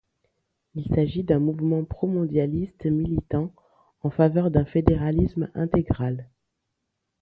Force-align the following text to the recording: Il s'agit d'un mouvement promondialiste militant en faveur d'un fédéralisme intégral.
Il 0.73 0.87
s'agit 0.87 1.23
d'un 1.23 1.37
mouvement 1.37 1.83
promondialiste 1.85 2.87
militant 2.87 3.53
en 4.01 4.09
faveur 4.09 4.49
d'un 4.49 4.65
fédéralisme 4.65 5.51
intégral. 5.53 6.27